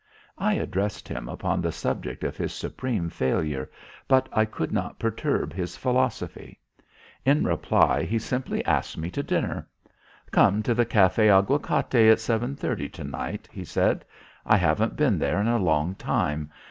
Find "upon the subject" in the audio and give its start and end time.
1.29-2.23